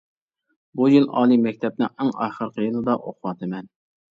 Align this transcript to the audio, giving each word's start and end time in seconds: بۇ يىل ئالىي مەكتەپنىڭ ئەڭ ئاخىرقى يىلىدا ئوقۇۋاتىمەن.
بۇ 0.79 0.87
يىل 0.93 1.05
ئالىي 1.19 1.39
مەكتەپنىڭ 1.43 1.93
ئەڭ 1.99 2.11
ئاخىرقى 2.15 2.67
يىلىدا 2.67 2.99
ئوقۇۋاتىمەن. 3.05 3.71